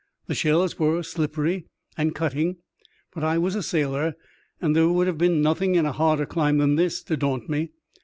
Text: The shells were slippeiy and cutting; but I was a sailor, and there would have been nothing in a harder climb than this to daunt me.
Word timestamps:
The 0.25 0.33
shells 0.33 0.79
were 0.79 1.01
slippeiy 1.03 1.65
and 1.95 2.15
cutting; 2.15 2.55
but 3.13 3.23
I 3.23 3.37
was 3.37 3.53
a 3.53 3.61
sailor, 3.61 4.15
and 4.59 4.75
there 4.75 4.89
would 4.89 5.05
have 5.05 5.19
been 5.19 5.43
nothing 5.43 5.75
in 5.75 5.85
a 5.85 5.91
harder 5.91 6.25
climb 6.25 6.57
than 6.57 6.75
this 6.75 7.03
to 7.03 7.15
daunt 7.15 7.47
me. 7.49 7.69